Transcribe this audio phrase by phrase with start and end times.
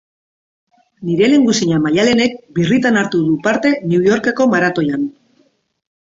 [1.09, 5.07] Nire lehengusina Maialenek birritan hartu du parte New Yorkeko maratoian.